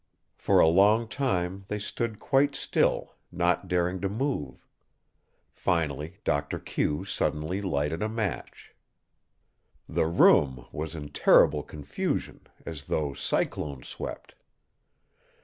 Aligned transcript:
For 0.35 0.59
a 0.59 0.67
long 0.67 1.07
time 1.07 1.65
they 1.67 1.77
stood 1.77 2.19
quite 2.19 2.55
still, 2.55 3.13
not 3.31 3.67
daring 3.67 4.01
to 4.01 4.09
move. 4.09 4.65
Finally 5.51 6.17
Doctor 6.23 6.57
Q 6.57 7.05
suddenly 7.05 7.61
lighted 7.61 8.01
a 8.01 8.09
match. 8.09 8.73
The 9.87 10.07
room 10.07 10.65
was 10.71 10.95
in 10.95 11.09
terrible 11.09 11.61
confusion, 11.61 12.47
as 12.65 12.85
though 12.85 13.13
cyclone 13.13 13.83
swept. 13.83 14.33